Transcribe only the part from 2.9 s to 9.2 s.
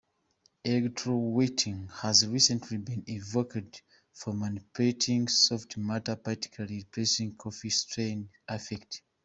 evoked for manipulating Soft Matter particularly, suppressing coffee stain effect.